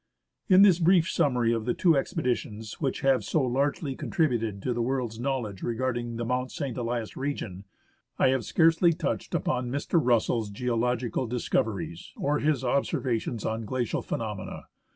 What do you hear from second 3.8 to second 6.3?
contributed to the world's knowledge regarding the